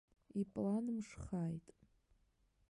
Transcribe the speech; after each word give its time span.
Иплан 0.41 0.85
мшхааит! 0.95 1.65